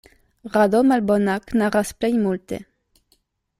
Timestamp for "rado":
0.55-0.79